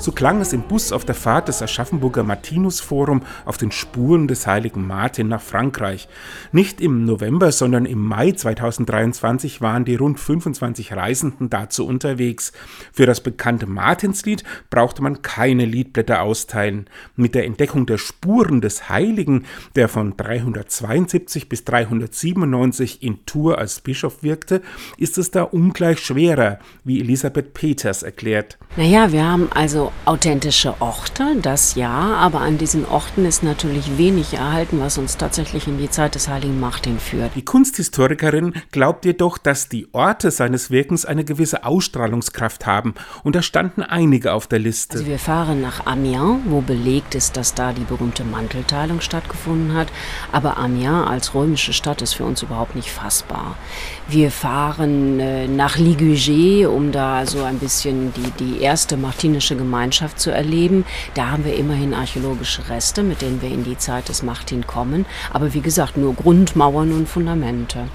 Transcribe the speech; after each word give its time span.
So 0.00 0.12
klang 0.12 0.40
es 0.40 0.52
im 0.52 0.62
Bus 0.62 0.92
auf 0.92 1.04
der 1.04 1.16
Fahrt 1.16 1.48
des 1.48 1.60
Aschaffenburger 1.60 2.22
Martinus 2.22 2.78
Forum 2.78 3.22
auf 3.44 3.58
den 3.58 3.72
Spuren 3.72 4.28
des 4.28 4.46
heiligen 4.46 4.86
Martin 4.86 5.26
nach 5.26 5.42
Frankreich. 5.42 6.08
Nicht 6.52 6.80
im 6.80 7.04
November, 7.04 7.50
sondern 7.50 7.84
im 7.84 8.04
Mai 8.04 8.30
2023 8.30 9.60
waren 9.60 9.84
die 9.84 9.96
rund 9.96 10.20
25 10.20 10.92
Reisenden 10.92 11.50
dazu 11.50 11.84
unterwegs. 11.84 12.52
Für 12.92 13.06
das 13.06 13.20
bekannte 13.20 13.66
Martinslied 13.66 14.44
brauchte 14.70 15.02
man 15.02 15.22
keine 15.22 15.64
Liedblätter 15.64 16.22
austeilen. 16.22 16.88
Mit 17.16 17.34
der 17.34 17.44
Entdeckung 17.44 17.84
der 17.84 17.98
Spuren 17.98 18.60
des 18.60 18.88
Heiligen, 18.88 19.46
der 19.74 19.88
von 19.88 20.16
372 20.16 21.48
bis 21.48 21.64
397 21.64 23.02
in 23.02 23.26
Tours 23.26 23.58
als 23.58 23.80
Bischof 23.80 24.22
wirkte, 24.22 24.62
ist 24.96 25.18
es 25.18 25.32
da 25.32 25.42
ungleich 25.42 25.98
schwerer, 25.98 26.60
wie 26.84 27.00
Elisabeth 27.00 27.52
Peters 27.52 28.04
erklärt. 28.04 28.58
Naja, 28.76 29.10
wir 29.10 29.24
haben 29.24 29.48
also 29.52 29.88
authentische 30.04 30.80
Orte, 30.80 31.36
das 31.42 31.74
ja, 31.74 31.90
aber 31.90 32.40
an 32.40 32.58
diesen 32.58 32.86
Orten 32.86 33.24
ist 33.24 33.42
natürlich 33.42 33.98
wenig 33.98 34.34
erhalten, 34.34 34.80
was 34.80 34.98
uns 34.98 35.16
tatsächlich 35.16 35.66
in 35.66 35.78
die 35.78 35.90
Zeit 35.90 36.14
des 36.14 36.28
heiligen 36.28 36.58
Martin 36.60 36.98
führt. 36.98 37.34
Die 37.34 37.44
Kunsthistorikerin 37.44 38.54
glaubt 38.72 39.04
jedoch, 39.04 39.38
dass 39.38 39.68
die 39.68 39.86
Orte 39.92 40.30
seines 40.30 40.70
Wirkens 40.70 41.04
eine 41.04 41.24
gewisse 41.24 41.64
Ausstrahlungskraft 41.64 42.66
haben 42.66 42.94
und 43.22 43.36
da 43.36 43.42
standen 43.42 43.82
einige 43.82 44.32
auf 44.32 44.46
der 44.46 44.58
Liste. 44.58 44.98
Also 44.98 45.06
wir 45.06 45.18
fahren 45.18 45.60
nach 45.60 45.86
Amiens, 45.86 46.40
wo 46.46 46.60
belegt 46.60 47.14
ist, 47.14 47.36
dass 47.36 47.54
da 47.54 47.72
die 47.72 47.84
berühmte 47.84 48.24
Mantelteilung 48.24 49.00
stattgefunden 49.00 49.74
hat, 49.74 49.88
aber 50.32 50.56
Amiens 50.56 51.06
als 51.06 51.34
römische 51.34 51.72
Stadt 51.72 52.02
ist 52.02 52.14
für 52.14 52.24
uns 52.24 52.42
überhaupt 52.42 52.74
nicht 52.74 52.90
fassbar. 52.90 53.56
Wir 54.08 54.30
fahren 54.30 55.20
äh, 55.20 55.46
nach 55.48 55.76
Ligugé, 55.76 56.66
um 56.66 56.92
da 56.92 57.26
so 57.26 57.42
ein 57.42 57.58
bisschen 57.58 58.12
die, 58.14 58.30
die 58.42 58.62
erste 58.62 58.96
martinische 58.96 59.56
Gemeinschaft 59.78 60.18
zu 60.18 60.32
erleben. 60.32 60.84
Da 61.14 61.30
haben 61.30 61.44
wir 61.44 61.54
immerhin 61.54 61.94
archäologische 61.94 62.68
Reste, 62.68 63.04
mit 63.04 63.22
denen 63.22 63.40
wir 63.42 63.50
in 63.50 63.62
die 63.62 63.78
Zeit 63.78 64.08
des 64.08 64.24
Martin 64.24 64.66
kommen. 64.66 65.06
Aber 65.32 65.54
wie 65.54 65.60
gesagt, 65.60 65.96
nur 65.96 66.14
Grundmauern 66.14 66.90
und 66.90 67.08
Fundamente. 67.08 67.86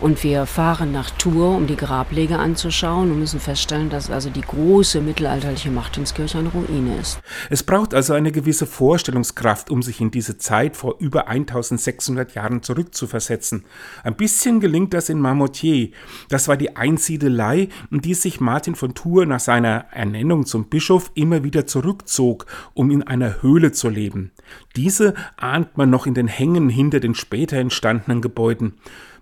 Und 0.00 0.24
wir 0.24 0.46
fahren 0.46 0.90
nach 0.90 1.10
Tours, 1.10 1.56
um 1.56 1.68
die 1.68 1.76
Grablege 1.76 2.40
anzuschauen 2.40 3.12
und 3.12 3.20
müssen 3.20 3.38
feststellen, 3.38 3.88
dass 3.88 4.10
also 4.10 4.30
die 4.30 4.40
große 4.40 5.00
mittelalterliche 5.00 5.70
Martinskirche 5.70 6.38
eine 6.38 6.48
Ruine 6.48 6.96
ist. 7.00 7.20
Es 7.50 7.62
braucht 7.62 7.94
also 7.94 8.14
eine 8.14 8.32
gewisse 8.32 8.66
Vorstellungskraft, 8.66 9.70
um 9.70 9.82
sich 9.82 10.00
in 10.00 10.10
diese 10.10 10.38
Zeit 10.38 10.76
vor 10.76 10.96
über 10.98 11.28
1600 11.28 12.34
Jahren 12.34 12.64
zurückzuversetzen. 12.64 13.64
Ein 14.02 14.16
bisschen 14.16 14.58
gelingt 14.58 14.92
das 14.92 15.08
in 15.08 15.20
Marmoutier. 15.20 15.90
Das 16.30 16.48
war 16.48 16.56
die 16.56 16.74
Einsiedelei, 16.74 17.68
in 17.92 18.00
die 18.00 18.14
sich 18.14 18.40
Martin 18.40 18.74
von 18.74 18.94
Tours 18.94 19.28
nach 19.28 19.40
seiner 19.40 19.86
Ernennung 19.92 20.44
zum 20.44 20.68
Bischof 20.68 21.12
immer 21.28 21.44
wieder 21.44 21.66
zurückzog, 21.66 22.46
um 22.72 22.90
in 22.90 23.02
einer 23.02 23.42
Höhle 23.42 23.72
zu 23.72 23.90
leben. 23.90 24.30
Diese 24.76 25.12
ahnt 25.36 25.76
man 25.76 25.90
noch 25.90 26.06
in 26.06 26.14
den 26.14 26.26
Hängen 26.26 26.70
hinter 26.70 27.00
den 27.00 27.14
später 27.14 27.58
entstandenen 27.58 28.22
Gebäuden. 28.22 28.74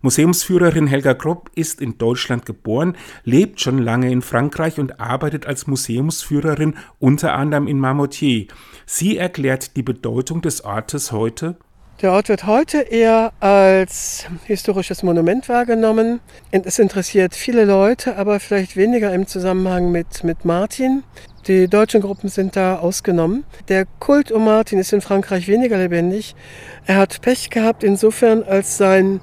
Museumsführerin 0.03 0.87
Helga 0.87 1.15
Kropp 1.15 1.51
ist 1.57 1.81
in 1.81 1.99
Deutschland 1.99 2.47
geboren, 2.47 2.97
lebt 3.25 3.61
schon 3.61 3.79
lange 3.79 4.13
in 4.13 4.23
Frankreich 4.23 4.79
und 4.79 5.01
arbeitet 5.01 5.47
als 5.47 5.67
Museumsführerin 5.67 6.75
unter 7.01 7.35
anderem 7.35 7.67
in 7.67 7.81
Marmoutier. 7.81 8.47
Sie 8.85 9.17
erklärt 9.17 9.77
die 9.77 9.83
Bedeutung 9.83 10.43
des 10.43 10.65
Ortes 10.65 11.11
heute. 11.11 11.57
Der 12.03 12.13
Ort 12.13 12.29
wird 12.29 12.47
heute 12.47 12.81
eher 12.81 13.33
als 13.41 14.27
historisches 14.45 15.03
Monument 15.03 15.49
wahrgenommen. 15.49 16.21
Es 16.51 16.79
interessiert 16.79 17.35
viele 17.35 17.65
Leute, 17.65 18.17
aber 18.17 18.39
vielleicht 18.39 18.77
weniger 18.77 19.15
im 19.15 19.27
Zusammenhang 19.27 19.91
mit, 19.91 20.23
mit 20.23 20.45
Martin. 20.45 21.05
Die 21.47 21.69
deutschen 21.69 22.03
Gruppen 22.03 22.29
sind 22.29 22.55
da 22.55 22.81
ausgenommen. 22.81 23.45
Der 23.69 23.87
Kult 23.99 24.31
um 24.31 24.45
Martin 24.45 24.79
ist 24.79 24.93
in 24.93 25.01
Frankreich 25.01 25.49
weniger 25.49 25.79
lebendig. 25.79 26.37
Er 26.85 26.97
hat 26.97 27.23
Pech 27.23 27.49
gehabt 27.49 27.83
insofern, 27.83 28.43
als 28.43 28.77
sein 28.77 29.21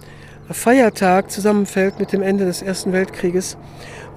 Feiertag 0.50 1.30
zusammenfällt 1.30 2.00
mit 2.00 2.12
dem 2.12 2.24
Ende 2.24 2.46
des 2.46 2.64
Ersten 2.64 2.92
Weltkrieges. 2.92 3.56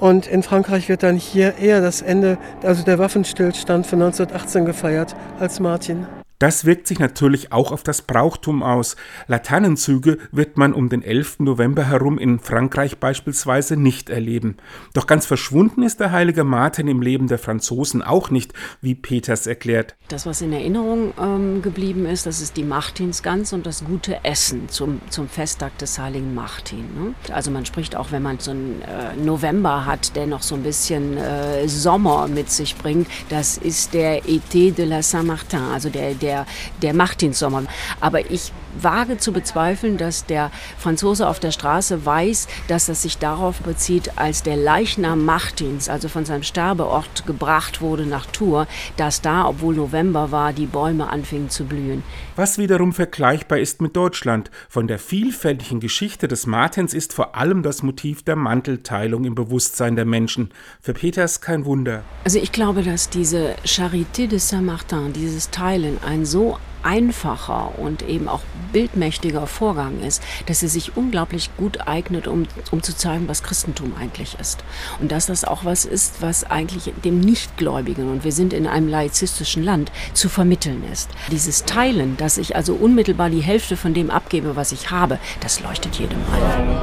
Und 0.01 0.27
in 0.27 0.43
Frankreich 0.43 0.89
wird 0.89 1.03
dann 1.03 1.17
hier 1.17 1.59
eher 1.59 1.83
das 1.83 2.01
Ende, 2.01 2.39
also 2.63 2.85
der 2.85 2.99
Waffenstillstand 2.99 3.87
von 3.87 4.01
1918 4.01 4.65
gefeiert 4.65 5.15
als 5.39 5.61
Martin. 5.61 6.07
Das 6.39 6.67
wirkt 6.67 6.87
sich 6.87 6.99
natürlich 6.99 7.51
auch 7.51 7.73
auf 7.73 7.83
das 7.83 8.03
Brauchtum 8.03 8.63
aus. 8.63 8.97
Laternenzüge 9.27 10.19
wird 10.33 10.59
man 10.59 10.75
um 10.75 10.91
den 10.91 11.03
11. 11.03 11.41
November 11.41 11.85
herum 11.85 12.19
in 12.19 12.41
Frankreich 12.41 12.99
beispielsweise 12.99 13.77
nicht 13.77 14.11
erleben. 14.11 14.59
Doch 14.93 15.07
ganz 15.07 15.25
verschwunden 15.25 15.83
ist 15.83 15.99
der 15.99 16.13
heilige 16.13 16.45
Martin 16.45 16.89
im 16.89 17.01
Leben 17.01 17.29
der 17.29 17.39
Franzosen 17.39 18.03
auch 18.03 18.29
nicht, 18.29 18.53
wie 18.83 18.95
Peters 18.95 19.47
erklärt. 19.47 19.97
Das, 20.09 20.27
was 20.27 20.43
in 20.43 20.53
Erinnerung 20.53 21.15
ähm, 21.19 21.63
geblieben 21.63 22.05
ist, 22.05 22.27
das 22.27 22.43
ist 22.43 22.59
die 22.59 22.65
Martinsgans 22.65 23.55
und 23.55 23.65
das 23.65 23.83
gute 23.85 24.23
Essen 24.23 24.69
zum, 24.69 25.01
zum 25.09 25.29
Festtag 25.29 25.79
des 25.79 25.99
heiligen 25.99 26.35
Martin. 26.35 26.85
Ne? 26.95 27.15
Also 27.33 27.51
man 27.51 27.65
spricht 27.65 27.97
auch, 27.97 28.13
wenn 28.13 28.23
man 28.23 28.39
so 28.41 28.51
einen 28.51 28.83
äh, 28.83 29.17
November 29.17 29.87
hat, 29.87 30.15
der 30.17 30.27
noch 30.27 30.43
so 30.43 30.55
ein 30.55 30.63
bisschen 30.63 31.17
äh, 31.17 31.67
Sommer 31.67 32.29
mit 32.29 32.51
sich 32.51 32.77
bringt, 32.77 33.09
das 33.31 33.57
ist 33.57 33.95
der 33.95 34.25
Été 34.25 34.71
de 34.73 34.85
la 34.85 35.03
Saint-Martin, 35.03 35.61
also 35.73 35.89
der, 35.89 36.13
der 36.13 36.26
der, 36.27 36.47
der 36.83 36.93
Martinssommer. 36.93 37.63
Aber 38.01 38.31
ich 38.31 38.53
wage 38.83 39.17
zu 39.17 39.33
bezweifeln, 39.33 39.97
dass 39.97 40.27
der 40.27 40.51
Franzose 40.77 41.29
auf 41.29 41.41
der 41.41 41.53
Straße 41.53 42.05
weiß, 42.05 42.49
dass 42.69 42.89
es 42.89 43.03
sich 43.03 43.19
darauf 43.19 43.61
bezieht, 43.61 44.19
als 44.19 44.43
der 44.43 44.57
Leichnam 44.57 45.25
Martins, 45.25 45.89
also 45.89 46.09
von 46.09 46.25
seinem 46.25 46.43
Sterbeort 46.43 47.27
gebracht 47.27 47.81
wurde 47.81 48.07
nach 48.07 48.27
Tours, 48.27 48.67
dass 48.97 49.23
da, 49.23 49.47
obwohl 49.47 49.77
November 49.77 50.31
war, 50.33 50.53
die 50.53 50.67
Bäume 50.67 51.09
anfingen 51.09 51.49
zu 51.49 51.65
blühen. 51.65 52.03
Was 52.35 52.59
wiederum 52.59 52.93
vergleichbar 52.93 53.59
ist 53.59 53.81
mit 53.81 53.97
Deutschland. 53.97 54.51
Von 54.69 54.89
der 54.89 54.99
vielfältigen 54.99 55.81
Geschichte 55.81 56.29
des 56.29 56.47
Martins 56.47 56.93
ist 56.93 57.13
vor 57.13 57.37
allem 57.37 57.63
das 57.63 57.83
Motiv 57.83 58.25
der 58.25 58.37
Mantelteilung 58.37 59.25
im 59.25 59.35
Bewusstsein 59.35 59.97
der 59.97 60.05
Menschen. 60.05 60.51
Für 60.81 60.93
Peters 60.93 61.41
kein 61.41 61.65
Wunder. 61.65 62.03
Also 62.25 62.39
ich 62.39 62.53
glaube, 62.53 62.83
dass 62.83 63.09
diese 63.09 63.55
Charité 63.65 64.27
de 64.27 64.39
Saint-Martin, 64.39 65.13
dieses 65.13 65.51
Teilen, 65.51 65.99
ein 66.05 66.16
so 66.25 66.59
einfacher 66.87 67.79
und 67.79 68.03
eben 68.03 68.29
auch 68.29 68.43
bildmächtiger 68.73 69.47
Vorgang 69.47 70.01
ist, 70.01 70.23
dass 70.47 70.63
er 70.63 70.69
sich 70.69 70.97
unglaublich 70.97 71.51
gut 71.57 71.89
eignet, 71.89 72.29
um, 72.29 72.47
um 72.71 72.83
zu 72.83 72.97
zeigen, 72.97 73.27
was 73.29 73.43
Christentum 73.43 73.95
eigentlich 74.01 74.37
ist. 74.39 74.63
Und 75.01 75.11
dass 75.11 75.27
das 75.27 75.45
auch 75.45 75.65
was 75.65 75.85
ist, 75.85 76.23
was 76.23 76.45
eigentlich 76.45 76.93
dem 77.05 77.21
Nichtgläubigen, 77.21 78.09
und 78.09 78.23
wir 78.23 78.33
sind 78.33 78.53
in 78.53 78.67
einem 78.69 78.89
laizistischen 78.89 79.65
Land, 79.65 79.91
zu 80.13 80.29
vermitteln 80.29 80.85
ist. 80.93 81.11
Dieses 81.31 81.65
Teilen, 81.65 82.17
dass 82.17 82.39
ich 82.39 82.55
also 82.55 82.75
unmittelbar 82.75 83.31
die 83.31 83.41
Hälfte 83.41 83.77
von 83.77 83.93
dem 83.93 84.11
abgebe, 84.11 84.55
was 84.55 84.71
ich 84.73 84.91
habe, 84.91 85.19
das 85.41 85.61
leuchtet 85.61 85.97
jedem 85.97 86.19
ein. 86.33 86.77